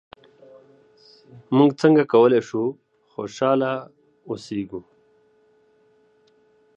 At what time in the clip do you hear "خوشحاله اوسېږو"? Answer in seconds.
3.11-4.81